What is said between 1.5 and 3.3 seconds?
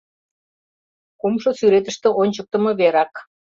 сӱретыште ончыктымо верак.